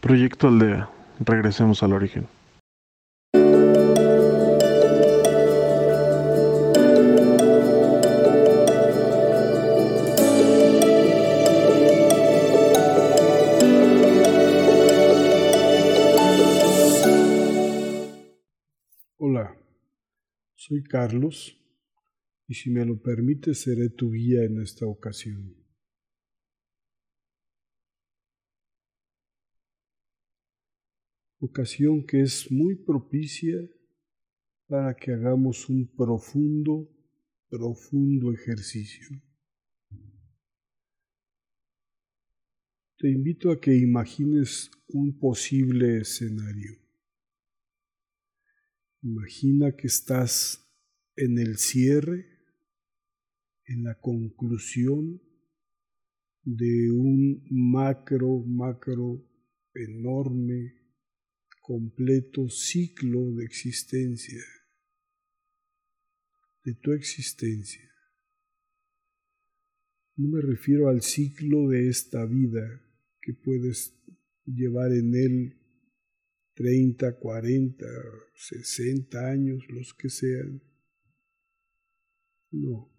[0.00, 0.88] Proyecto Aldea.
[1.18, 2.28] Regresemos al origen.
[19.16, 19.56] Hola,
[20.54, 21.60] soy Carlos
[22.46, 25.67] y si me lo permite seré tu guía en esta ocasión.
[31.40, 33.56] Ocasión que es muy propicia
[34.66, 36.90] para que hagamos un profundo,
[37.48, 39.08] profundo ejercicio.
[42.98, 46.76] Te invito a que imagines un posible escenario.
[49.02, 50.68] Imagina que estás
[51.14, 52.26] en el cierre,
[53.66, 55.22] en la conclusión
[56.42, 59.24] de un macro, macro,
[59.74, 60.77] enorme,
[61.68, 64.42] completo ciclo de existencia,
[66.64, 67.86] de tu existencia.
[70.16, 72.82] No me refiero al ciclo de esta vida
[73.20, 73.94] que puedes
[74.46, 75.58] llevar en él
[76.54, 77.86] 30, 40,
[78.34, 80.62] 60 años, los que sean.
[82.50, 82.90] No.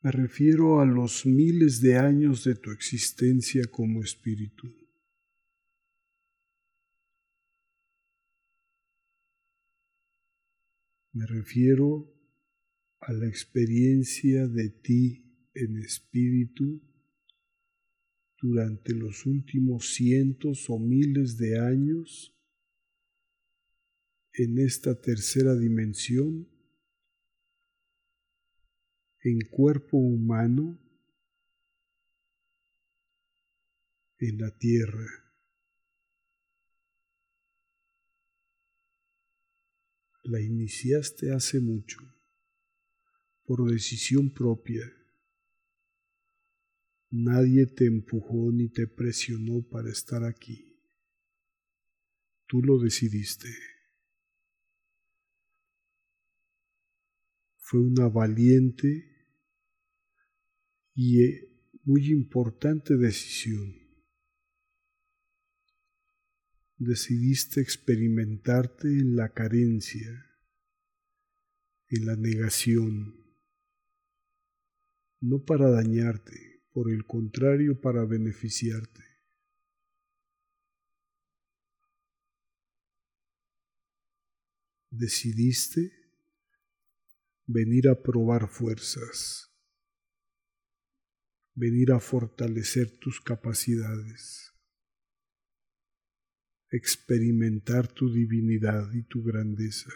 [0.00, 4.87] Me refiero a los miles de años de tu existencia como espíritu.
[11.18, 12.14] Me refiero
[13.00, 16.80] a la experiencia de ti en espíritu
[18.40, 22.38] durante los últimos cientos o miles de años
[24.32, 26.48] en esta tercera dimensión,
[29.24, 30.78] en cuerpo humano,
[34.20, 35.27] en la tierra.
[40.28, 41.96] La iniciaste hace mucho,
[43.46, 44.84] por decisión propia.
[47.08, 50.78] Nadie te empujó ni te presionó para estar aquí.
[52.46, 53.48] Tú lo decidiste.
[57.56, 59.32] Fue una valiente
[60.94, 61.24] y
[61.84, 63.74] muy importante decisión.
[66.76, 70.27] Decidiste experimentarte en la carencia,
[71.90, 73.24] en la negación,
[75.20, 79.04] no para dañarte, por el contrario, para beneficiarte.
[84.90, 85.92] Decidiste
[87.46, 89.50] venir a probar fuerzas,
[91.54, 94.52] venir a fortalecer tus capacidades,
[96.70, 99.90] experimentar tu divinidad y tu grandeza.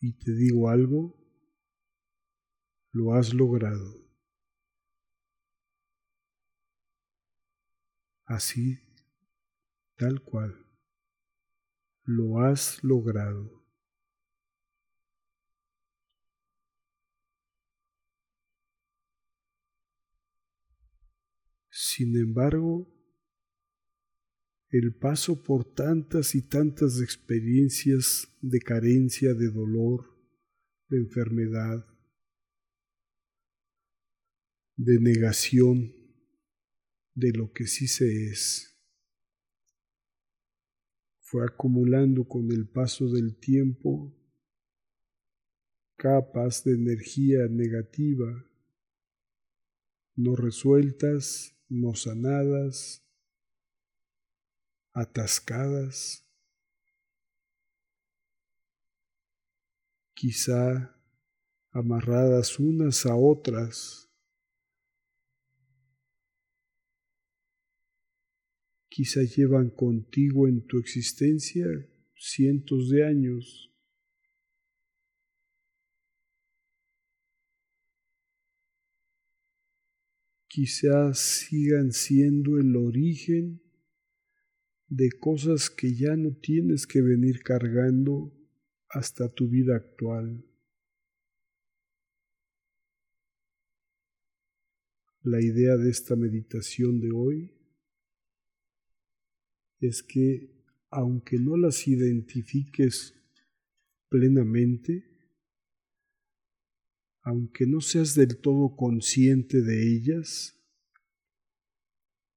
[0.00, 1.14] Y te digo algo,
[2.92, 3.94] lo has logrado.
[8.24, 8.78] Así,
[9.96, 10.56] tal cual,
[12.04, 13.60] lo has logrado.
[21.70, 22.88] Sin embargo,
[24.70, 30.16] el paso por tantas y tantas experiencias de carencia, de dolor,
[30.88, 31.86] de enfermedad,
[34.76, 35.92] de negación
[37.14, 38.78] de lo que sí se es,
[41.20, 44.16] fue acumulando con el paso del tiempo
[45.96, 48.46] capas de energía negativa
[50.20, 53.02] no resueltas, no sanadas,
[54.92, 56.26] atascadas,
[60.14, 60.94] quizá
[61.72, 64.10] amarradas unas a otras,
[68.88, 71.64] quizá llevan contigo en tu existencia
[72.14, 73.72] cientos de años.
[80.48, 83.62] Quizás sigan siendo el origen
[84.90, 88.36] de cosas que ya no tienes que venir cargando
[88.88, 90.44] hasta tu vida actual.
[95.22, 97.54] La idea de esta meditación de hoy
[99.78, 100.50] es que
[100.90, 103.14] aunque no las identifiques
[104.08, 105.06] plenamente,
[107.22, 110.59] aunque no seas del todo consciente de ellas,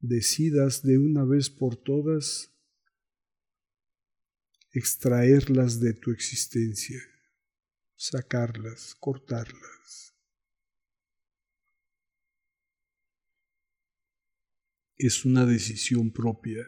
[0.00, 2.54] decidas de una vez por todas
[4.72, 7.00] extraerlas de tu existencia,
[7.96, 10.14] sacarlas, cortarlas.
[14.96, 16.66] Es una decisión propia.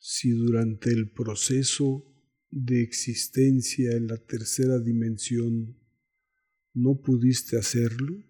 [0.00, 2.06] Si durante el proceso
[2.50, 5.78] de existencia en la tercera dimensión
[6.72, 8.29] no pudiste hacerlo,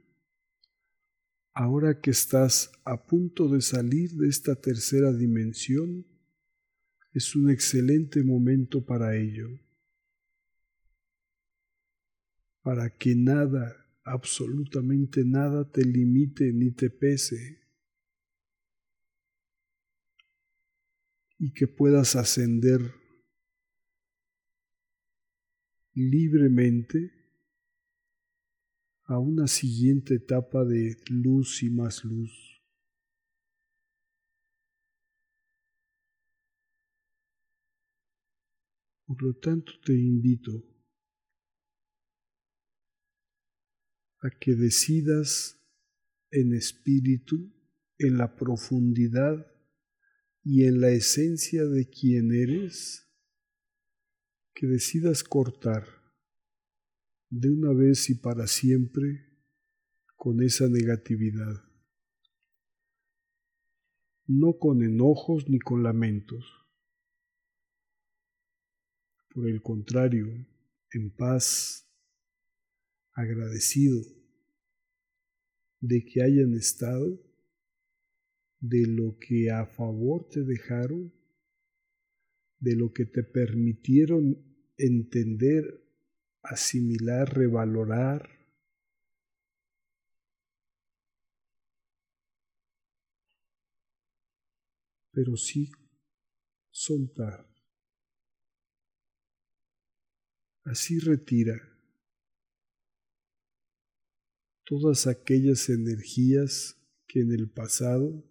[1.52, 6.06] ahora que estás a punto de salir de esta tercera dimensión,
[7.12, 9.48] es un excelente momento para ello,
[12.62, 17.58] para que nada, absolutamente nada te limite ni te pese.
[21.38, 22.80] Y que puedas ascender
[25.94, 27.19] libremente
[29.10, 32.62] a una siguiente etapa de luz y más luz.
[39.04, 40.64] Por lo tanto, te invito
[44.20, 45.60] a que decidas
[46.30, 47.52] en espíritu,
[47.98, 49.44] en la profundidad
[50.44, 53.12] y en la esencia de quien eres,
[54.54, 55.99] que decidas cortar
[57.30, 59.24] de una vez y para siempre
[60.16, 61.64] con esa negatividad,
[64.26, 66.44] no con enojos ni con lamentos.
[69.32, 70.26] Por el contrario,
[70.92, 71.88] en paz,
[73.12, 74.02] agradecido
[75.80, 77.18] de que hayan estado,
[78.58, 81.14] de lo que a favor te dejaron,
[82.58, 84.36] de lo que te permitieron
[84.76, 85.64] entender,
[86.42, 88.28] asimilar, revalorar.
[95.12, 95.70] Pero sí
[96.70, 97.46] soltar.
[100.64, 101.70] Así retira
[104.70, 106.76] todas aquellas energías
[107.08, 108.22] que en el pasado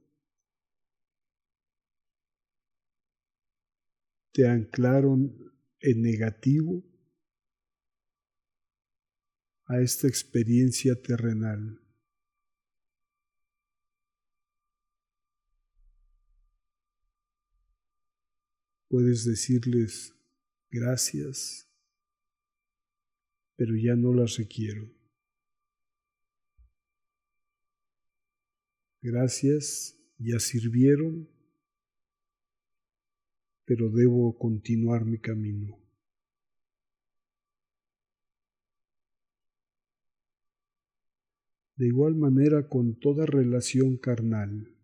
[4.31, 5.35] te anclaron
[5.81, 6.81] en negativo
[9.69, 11.79] a esta experiencia terrenal.
[18.89, 20.13] Puedes decirles
[20.69, 21.69] gracias
[23.59, 24.89] pero ya no las requiero.
[29.01, 31.27] Gracias, ya sirvieron,
[33.65, 35.88] pero debo continuar mi camino.
[41.79, 44.75] De igual manera con toda relación carnal.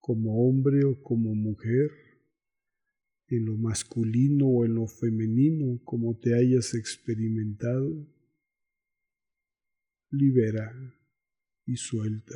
[0.00, 1.90] Como hombre o como mujer,
[3.28, 8.06] en lo masculino o en lo femenino como te hayas experimentado,
[10.10, 10.74] libera
[11.64, 12.34] y suelta.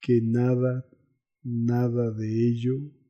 [0.00, 0.88] Que nada,
[1.42, 3.01] nada de ello,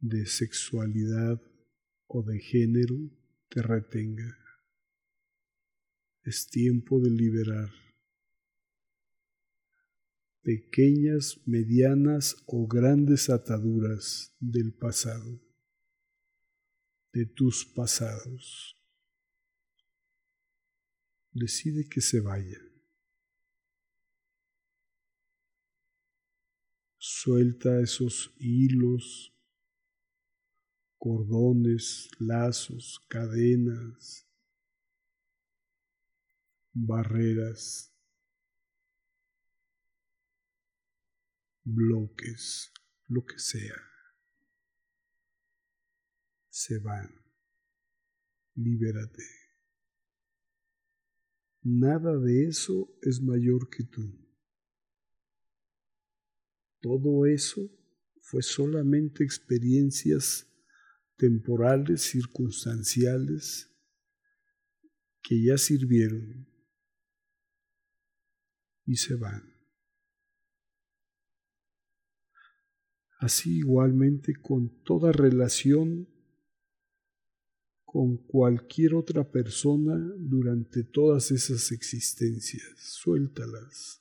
[0.00, 1.40] de sexualidad
[2.06, 2.96] o de género,
[3.48, 4.36] te retenga.
[6.24, 7.70] Es tiempo de liberar
[10.42, 15.40] pequeñas, medianas o grandes ataduras del pasado,
[17.12, 18.76] de tus pasados.
[21.32, 22.58] Decide que se vaya.
[26.96, 29.32] Suelta esos hilos,
[31.00, 34.28] cordones, lazos, cadenas,
[36.74, 37.90] barreras
[41.64, 42.70] bloques,
[43.08, 43.80] lo que sea,
[46.50, 47.08] se van.
[48.54, 49.24] Libérate.
[51.62, 54.18] Nada de eso es mayor que tú.
[56.80, 57.70] Todo eso
[58.20, 60.49] fue solamente experiencias
[61.20, 63.70] temporales, circunstanciales,
[65.22, 66.48] que ya sirvieron
[68.86, 69.60] y se van.
[73.20, 76.08] así igualmente con toda relación
[77.84, 82.78] con cualquier otra persona durante todas esas existencias.
[82.78, 84.00] Suéltalas.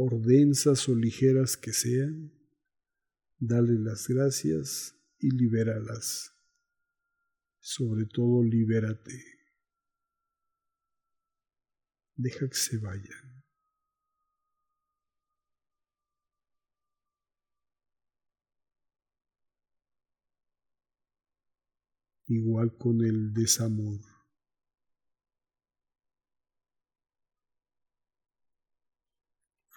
[0.00, 2.32] por densas o ligeras que sean,
[3.40, 6.36] dale las gracias y libéralas.
[7.58, 9.24] Sobre todo libérate.
[12.16, 13.44] Deja que se vayan.
[22.26, 24.09] Igual con el desamor.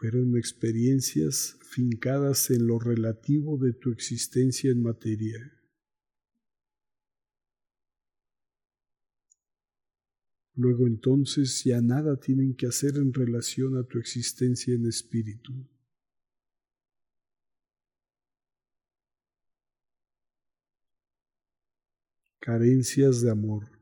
[0.03, 5.39] Fueron experiencias fincadas en lo relativo de tu existencia en materia.
[10.55, 15.53] Luego entonces ya nada tienen que hacer en relación a tu existencia en espíritu.
[22.41, 23.72] Carencias de amor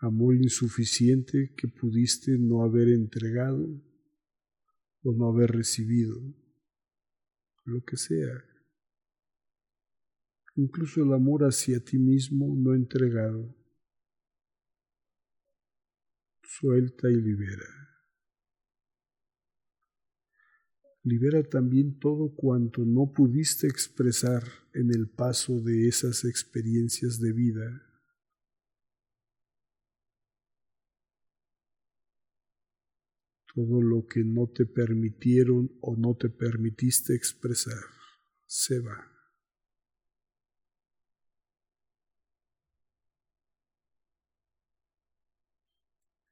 [0.00, 3.68] amor insuficiente que pudiste no haber entregado
[5.02, 6.18] o no haber recibido,
[7.64, 8.44] lo que sea.
[10.56, 13.54] Incluso el amor hacia ti mismo no entregado.
[16.42, 17.66] Suelta y libera.
[21.02, 24.42] Libera también todo cuanto no pudiste expresar
[24.74, 27.89] en el paso de esas experiencias de vida
[33.54, 37.82] todo lo que no te permitieron o no te permitiste expresar
[38.46, 39.06] se va.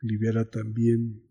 [0.01, 1.25] Libera también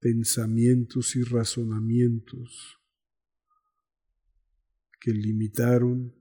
[0.00, 2.78] pensamientos y razonamientos
[5.00, 6.14] que limitaron,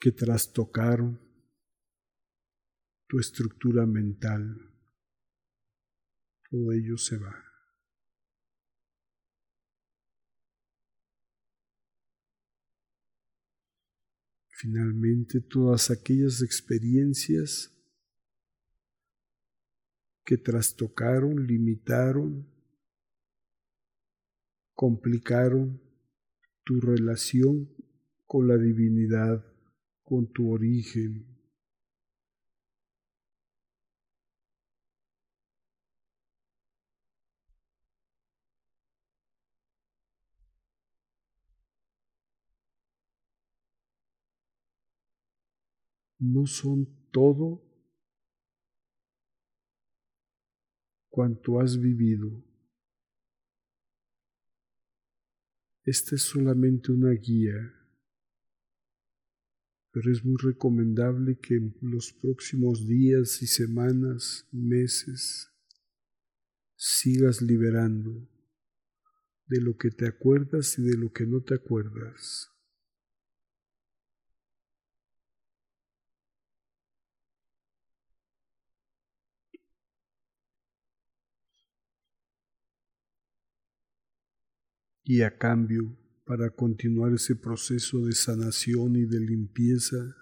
[0.00, 1.20] que trastocaron
[3.06, 4.73] tu estructura mental
[6.54, 7.34] todo ello se va.
[14.50, 17.76] Finalmente, todas aquellas experiencias
[20.24, 22.48] que trastocaron, limitaron,
[24.74, 25.82] complicaron
[26.62, 27.68] tu relación
[28.26, 29.44] con la divinidad,
[30.04, 31.33] con tu origen,
[46.32, 47.62] no son todo
[51.08, 52.42] cuanto has vivido.
[55.84, 57.54] Esta es solamente una guía,
[59.92, 65.50] pero es muy recomendable que en los próximos días y semanas, meses,
[66.74, 68.28] sigas liberando
[69.46, 72.53] de lo que te acuerdas y de lo que no te acuerdas.
[85.04, 90.16] Y a cambio, para continuar ese proceso de sanación y de limpieza,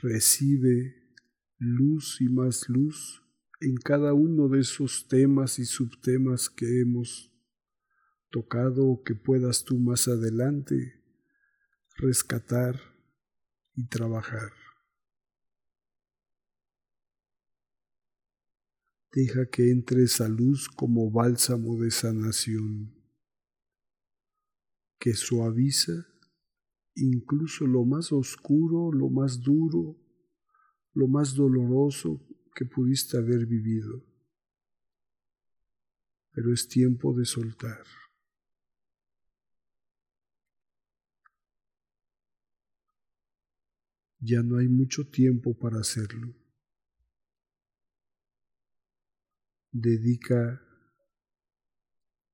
[0.00, 0.94] recibe
[1.58, 3.22] luz y más luz
[3.60, 7.32] en cada uno de esos temas y subtemas que hemos
[8.30, 11.02] tocado o que puedas tú más adelante
[11.96, 12.80] rescatar
[13.74, 14.52] y trabajar.
[19.12, 22.93] Deja que entre esa luz como bálsamo de sanación
[25.04, 25.92] que suaviza
[26.94, 30.00] incluso lo más oscuro, lo más duro,
[30.94, 34.02] lo más doloroso que pudiste haber vivido.
[36.32, 37.84] Pero es tiempo de soltar.
[44.20, 46.34] Ya no hay mucho tiempo para hacerlo.
[49.70, 50.62] Dedica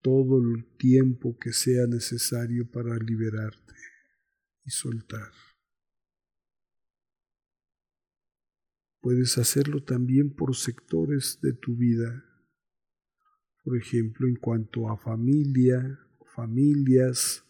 [0.02, 3.74] todo el tiempo que sea necesario para liberarte
[4.64, 5.30] y soltar.
[9.00, 12.24] Puedes hacerlo también por sectores de tu vida,
[13.64, 15.98] por ejemplo, en cuanto a familia,
[16.34, 17.44] familias,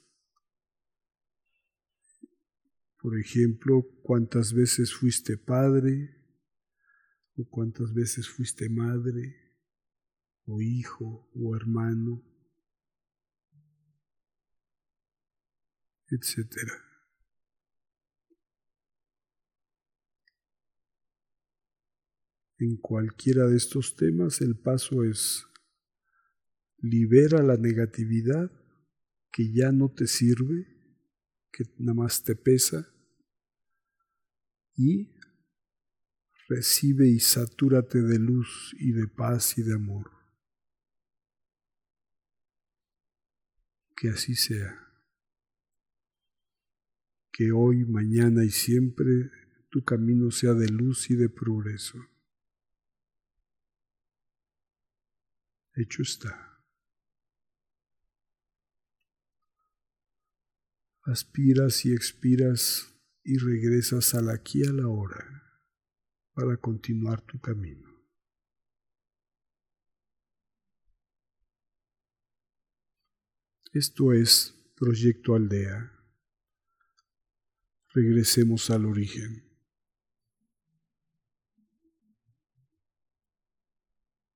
[3.00, 6.16] por ejemplo, cuántas veces fuiste padre
[7.34, 9.56] o cuántas veces fuiste madre
[10.44, 12.29] o hijo o hermano.
[16.10, 16.46] Etc.
[22.58, 25.46] En cualquiera de estos temas el paso es
[26.78, 28.50] libera la negatividad
[29.32, 30.66] que ya no te sirve,
[31.52, 32.92] que nada más te pesa,
[34.74, 35.14] y
[36.48, 40.10] recibe y satúrate de luz y de paz y de amor.
[43.96, 44.89] Que así sea.
[47.32, 49.30] Que hoy, mañana y siempre
[49.70, 51.98] tu camino sea de luz y de progreso.
[55.74, 56.62] Hecho está.
[61.02, 65.24] Aspiras y expiras y regresas al aquí a la hora
[66.32, 67.88] para continuar tu camino.
[73.72, 75.99] Esto es Proyecto Aldea.
[77.92, 79.44] Regresemos al origen.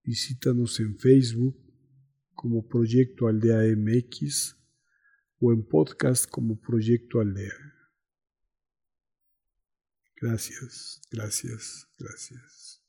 [0.03, 1.57] Visítanos en Facebook
[2.35, 4.57] como Proyecto Aldea MX
[5.39, 7.55] o en podcast como Proyecto Aldea.
[10.21, 12.84] Gracias, gracias, gracias.